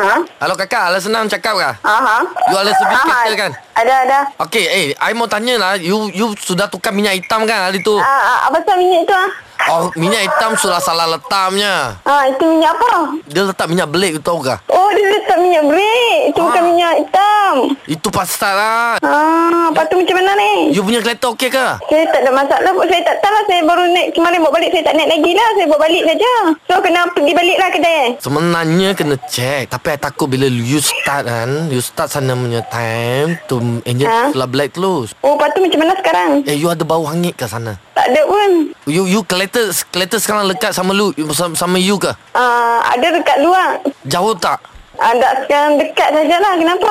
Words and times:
Ha? 0.00 0.16
Halo 0.40 0.56
kakak, 0.56 0.88
ala 0.88 0.96
senang 0.96 1.28
cakap 1.28 1.54
kah? 1.54 1.74
Aha. 1.82 2.24
You 2.48 2.56
ala 2.56 2.72
servis 2.72 2.96
Aha. 2.96 3.04
kereta 3.04 3.36
kan? 3.38 3.52
Ada 3.76 3.94
ada. 4.00 4.18
Okey, 4.40 4.64
eh, 4.64 4.86
I 4.94 5.12
mau 5.12 5.26
tanya 5.26 5.54
lah, 5.56 5.72
you 5.76 6.08
you 6.10 6.32
sudah 6.34 6.66
tukar 6.66 6.88
minyak 6.90 7.16
hitam 7.16 7.44
kan 7.44 7.68
hari 7.68 7.80
tu? 7.80 7.92
Ah, 7.94 8.08
ah, 8.08 8.38
apa 8.48 8.60
pasal 8.60 8.76
minyak 8.76 9.04
tu 9.04 9.12
ah? 9.12 9.30
Oh, 9.68 9.92
minyak 9.94 10.24
hitam 10.24 10.56
sudah 10.56 10.80
salah 10.80 11.04
letaknya. 11.06 12.00
Ah, 12.02 12.24
itu 12.24 12.40
minyak 12.42 12.72
apa? 12.72 13.12
Dia 13.28 13.44
letak 13.44 13.68
minyak 13.68 13.92
belik, 13.92 14.16
you 14.16 14.22
tahu 14.24 14.40
kah? 14.40 14.56
Oh, 14.66 14.88
dia 14.88 15.04
letak 15.10 15.36
minyak 15.36 15.68
break. 15.68 16.18
Itu 16.26 16.38
Ah. 16.38 16.44
bukan 16.48 16.62
minyak 16.64 16.92
hitam. 16.96 17.54
Itu 17.84 18.08
pasal 18.08 18.56
lah. 18.56 18.96
Ah, 19.04 19.49
lepas 19.70 19.84
tu 19.86 19.96
macam 19.96 20.16
mana 20.18 20.32
ni? 20.36 20.52
You 20.70 20.82
punya 20.82 21.00
kereta 21.00 21.30
okey 21.32 21.48
ke? 21.48 21.66
Saya 21.86 22.04
tak 22.10 22.20
ada 22.22 22.30
masalah. 22.30 22.72
Saya 22.84 23.02
tak 23.02 23.16
tahu 23.18 23.32
lah. 23.32 23.42
Saya 23.46 23.60
baru 23.62 23.82
naik 23.88 24.08
kemarin 24.12 24.38
bawa 24.38 24.52
balik. 24.54 24.70
Saya 24.70 24.82
tak 24.86 24.94
naik 24.94 25.08
lagi 25.08 25.32
lah. 25.32 25.48
Saya 25.54 25.66
bawa 25.66 25.80
balik 25.80 26.02
saja. 26.04 26.32
So, 26.66 26.74
kena 26.78 27.00
pergi 27.10 27.32
balik 27.32 27.56
lah 27.56 27.68
kedai. 27.70 28.02
Sebenarnya 28.20 28.88
kena 28.92 29.14
check 29.26 29.70
Tapi 29.70 29.86
I 29.94 29.98
takut 29.98 30.26
bila 30.26 30.46
you 30.46 30.78
start 30.78 31.26
kan 31.26 31.70
You 31.70 31.78
start 31.78 32.10
sana 32.10 32.34
punya 32.34 32.62
time 32.66 33.38
Tu 33.46 33.56
engine 33.84 34.08
Ha? 34.10 34.34
telah 34.34 34.50
black 34.50 34.74
terus 34.74 35.14
Oh, 35.22 35.38
lepas 35.38 35.54
tu 35.54 35.62
macam 35.62 35.78
mana 35.86 35.94
sekarang? 35.94 36.30
Eh 36.42 36.56
you 36.56 36.66
ada 36.66 36.82
bau 36.82 37.06
hangit 37.06 37.36
ke 37.36 37.46
sana? 37.46 37.78
Tak 37.94 38.10
ada 38.10 38.22
pun. 38.26 38.50
You 38.86 39.06
you 39.06 39.22
kereta 39.22 39.70
kereta 39.92 40.18
sekarang 40.18 40.50
lekat 40.50 40.72
sama 40.72 40.90
lu 40.90 41.12
sama, 41.30 41.54
sama 41.54 41.76
you 41.76 41.94
ke? 41.94 42.10
Ah, 42.34 42.82
ada 42.90 43.12
dekat 43.12 43.38
luar. 43.38 43.78
Jauh 44.04 44.34
tak? 44.34 44.58
Ada 44.98 45.46
sekarang 45.46 45.78
dekat 45.78 46.08
sajalah. 46.10 46.52
Kenapa? 46.58 46.90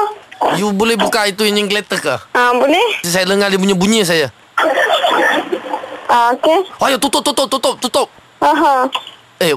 You 0.55 0.71
boleh 0.71 0.95
buka 0.95 1.25
itu 1.25 1.43
engine 1.43 1.67
kereta 1.67 1.95
ke? 1.95 2.15
Ah, 2.31 2.51
boleh? 2.51 3.01
Saya 3.01 3.25
dengar 3.25 3.47
dia 3.47 3.57
punya 3.57 3.73
bunyi 3.73 4.01
saya. 4.01 4.31
Ah, 6.09 6.33
okey. 6.33 6.57
Oh 6.75 6.89
ya 6.89 6.97
tutup 6.97 7.21
tutup 7.21 7.45
tutup 7.45 7.77
tutup. 7.77 8.07
Aha. 8.41 8.89
Eh 9.37 9.53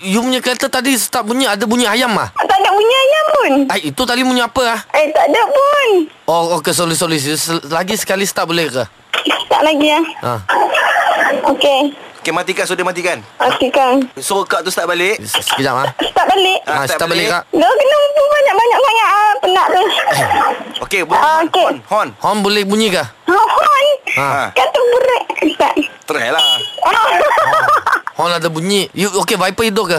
you 0.00 0.22
punya 0.22 0.38
kereta 0.38 0.70
tadi 0.70 0.94
start 0.94 1.26
bunyi 1.26 1.44
ada 1.44 1.66
bunyi 1.66 1.82
ayam 1.82 2.14
ah? 2.14 2.30
Tak 2.32 2.56
ada 2.56 2.70
bunyi 2.70 2.94
ayam 2.94 3.24
pun. 3.28 3.52
Ai 3.66 3.80
itu 3.84 4.02
tadi 4.06 4.22
bunyi 4.22 4.38
apa 4.38 4.62
ah? 4.70 4.80
Eh, 4.94 5.10
tak 5.10 5.26
ada 5.26 5.42
pun. 5.44 5.88
Oh 6.24 6.54
okey 6.56 6.70
sorry 6.70 6.94
sorry 6.94 7.18
lagi 7.66 7.98
sekali 7.98 8.22
start 8.22 8.46
boleh 8.46 8.70
ke? 8.70 8.86
Tak 9.46 9.60
lagi 9.60 9.86
ya. 9.88 10.00
Ha. 10.22 10.32
Okey. 11.48 11.90
Okey, 12.22 12.30
matikan. 12.32 12.64
Sudah 12.64 12.82
matikan. 12.82 13.18
Okey, 13.40 13.70
Kang. 13.70 14.02
Suruh 14.14 14.42
kak 14.42 14.62
tu 14.62 14.70
start 14.70 14.86
balik. 14.86 15.18
Se- 15.20 15.42
Sekejap 15.42 15.74
ah. 15.76 15.90
Start 15.96 16.26
balik. 16.28 16.58
Ah, 16.64 16.70
Ha, 16.72 16.82
start 16.84 16.96
start 16.96 17.08
balik 17.08 17.26
balik. 17.26 17.34
kak. 17.36 17.42
Dah 17.52 17.70
kena 17.72 17.96
banyak-banyak 18.26 18.78
sangat 18.80 19.08
ah, 19.08 19.32
penat 19.38 19.66
tu. 19.68 19.82
Okey, 20.78 21.02
bunyi 21.02 21.16
Ah, 21.16 21.40
hon, 21.40 21.46
okey. 21.46 21.64
hon, 21.64 21.76
hon. 21.88 22.08
Hon 22.20 22.36
boleh 22.40 22.62
bunyi 22.62 22.88
ke? 22.88 23.00
Ha, 23.00 23.32
hon. 23.32 23.86
Ha. 24.14 24.28
Kata 24.52 24.78
berat. 24.78 25.22
Start. 25.46 25.76
Try 26.04 26.28
lah. 26.28 26.42
Ah. 26.84 27.06
Hon 28.14 28.30
ada 28.30 28.46
bunyi. 28.46 28.88
You 28.92 29.08
okey 29.18 29.36
Viper 29.36 29.64
hidup 29.64 29.86
ke? 29.88 29.98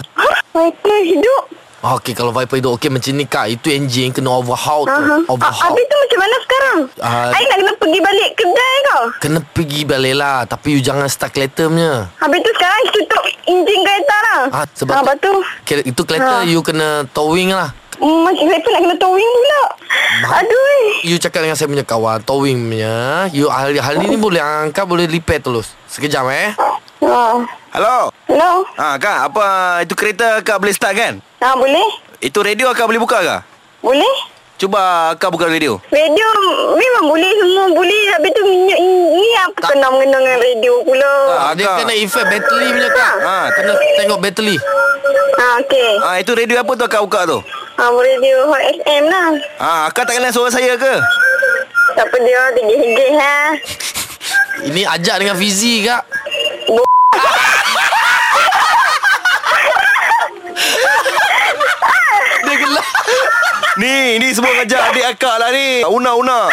Viper 0.52 1.00
hidup. 1.04 1.44
Oh, 1.80 1.94
okey 1.96 2.12
kalau 2.12 2.30
Viper 2.32 2.58
hidup 2.58 2.74
okey 2.76 2.90
macam 2.90 3.10
ni 3.12 3.26
kak. 3.26 3.50
Itu 3.52 3.70
engine 3.70 4.10
kena 4.12 4.30
overhaul. 4.32 4.86
Ah, 4.86 5.22
Overhaul. 5.24 5.62
habis 5.64 5.84
tu 5.84 5.96
macam 5.96 6.20
mana 6.20 6.36
sekarang? 6.40 6.78
Ah. 7.00 7.30
I 7.32 7.44
nak 7.44 7.58
kena 7.58 7.74
pergi 7.76 8.00
balik 8.00 8.30
kedai 8.34 8.76
kau. 8.84 9.04
Kena 9.20 9.40
pergi 9.44 9.82
balik 9.84 10.16
lah 10.16 10.38
Tapi 10.44 10.68
you 10.72 10.80
jangan 10.80 11.06
start 11.08 11.32
kereta 11.32 11.66
punya 11.66 12.10
Habis 12.16 12.40
tu 12.40 12.52
sekarang 12.52 12.82
tutup 12.92 13.24
enjin 13.46 13.80
kereta 13.82 14.16
lah. 14.24 14.42
Ah, 14.54 14.66
sebab 14.72 14.94
ah, 14.96 15.16
tu- 15.16 15.46
Kira- 15.64 15.84
Itu 15.84 16.02
kereta 16.04 16.42
Ha. 16.42 16.46
you 16.46 16.62
kena 16.62 17.06
towing 17.12 17.50
lah 17.50 17.74
mm, 17.98 18.20
macam 18.24 18.46
pun 18.46 18.70
nak 18.70 18.82
kena 18.84 18.96
towing 19.00 19.26
pula. 19.32 19.64
Aduh. 20.36 20.67
You 21.02 21.18
cakap 21.18 21.42
dengan 21.42 21.54
saya 21.54 21.68
punya 21.68 21.82
kawan 21.82 22.22
Towing 22.22 22.58
punya 22.68 22.96
You 23.30 23.48
hari, 23.48 23.78
hari 23.78 24.02
ni 24.02 24.16
boleh 24.16 24.40
angkat 24.40 24.84
Boleh 24.84 25.06
repair 25.06 25.38
terus 25.38 25.74
Sekejap 25.86 26.26
eh 26.28 26.52
Ah. 26.98 27.38
Hello. 27.70 28.10
Hello. 28.26 28.66
Ha, 28.74 28.98
kak, 28.98 29.30
apa 29.30 29.46
itu 29.86 29.94
kereta 29.94 30.42
kak 30.42 30.58
boleh 30.58 30.74
start 30.74 30.98
kan? 30.98 31.14
Ah, 31.38 31.54
boleh? 31.54 31.86
Itu 32.18 32.42
radio 32.42 32.74
kak 32.74 32.84
boleh 32.84 32.98
buka 32.98 33.22
ke? 33.22 33.38
Boleh? 33.80 34.14
Cuba 34.58 35.14
kak 35.14 35.30
buka 35.30 35.46
radio. 35.46 35.78
Radio 35.88 36.28
memang 36.74 37.06
boleh 37.06 37.30
semua 37.32 37.70
boleh 37.70 38.02
Habis 38.10 38.32
tu 38.34 38.42
minyak 38.44 38.80
ni 39.14 39.30
apa 39.38 39.54
Tak. 39.56 39.70
kena 39.70 39.88
mengena 39.88 40.18
dengan 40.18 40.38
radio 40.42 40.74
pula 40.82 41.12
ah, 41.38 41.52
Dia 41.54 41.70
Kak. 41.70 41.78
kena 41.80 41.94
effect 41.96 42.28
battery 42.28 42.68
punya 42.72 42.90
kak 42.90 43.14
Ha, 43.22 43.38
Kena 43.54 43.72
tengok 43.96 44.20
battery 44.20 44.56
Ah 45.38 45.54
okey 45.62 45.92
Ha, 46.02 46.10
itu 46.18 46.32
radio 46.34 46.58
apa 46.58 46.72
tu 46.74 46.84
kak 46.84 47.02
buka 47.04 47.20
tu? 47.24 47.40
Ah 47.78 47.94
radio 47.94 48.50
Hot 48.50 48.58
FM 48.82 49.06
lah. 49.06 49.38
Ha, 49.62 49.94
akak 49.94 50.10
tak 50.10 50.18
kenal 50.18 50.34
suara 50.34 50.50
saya 50.50 50.74
ke? 50.82 50.94
Siapa 51.94 52.18
dia 52.26 52.50
tinggi-tinggi 52.58 53.08
ha. 53.14 53.54
Ini 54.66 54.82
ajak 54.98 55.22
dengan 55.22 55.38
Fizi 55.38 55.86
kak. 55.86 56.02
Dia 62.50 62.56
gelap 62.58 62.86
Ni, 63.78 64.18
ni 64.26 64.28
semua 64.34 64.58
ngajak 64.58 64.82
adik 64.90 65.06
akak 65.14 65.36
lah 65.38 65.54
ni. 65.54 65.86
Una, 65.86 66.18
una. 66.18 66.50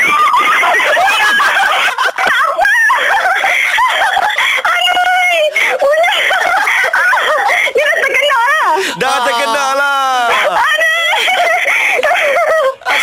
Dia 7.73 7.85
dah 7.89 7.97
terkenal 7.97 8.45
lah 8.45 8.69
Dah 9.01 9.17
terkenal 9.25 9.71
lah. 9.73 10.05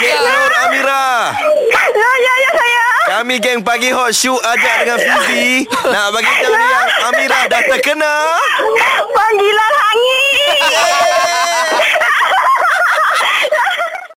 Cik 0.01 0.17
Nur 0.17 0.51
Amira. 0.65 1.29
Ya 1.93 2.11
ya 2.25 2.33
ya 2.41 2.51
saya 2.57 2.85
Kami 3.21 3.37
geng 3.37 3.61
pagi 3.61 3.93
hot 3.93 4.17
shoot 4.17 4.41
ajak 4.41 4.81
dengan 4.81 4.97
Fizi. 4.97 5.61
Nak 5.69 6.09
bagi 6.09 6.33
tahu 6.41 6.57
yang 6.57 6.89
Amira 7.05 7.45
dah 7.53 7.61
hangit 7.61 7.93
Yeay. 8.01 9.40